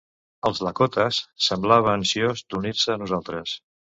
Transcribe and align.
Els 0.49 0.61
Lakotas"... 0.67 1.19
semblava 1.49 1.93
ansiós 1.99 2.43
d'unir-se 2.53 2.95
a 2.95 2.99
nosaltres". 3.05 3.57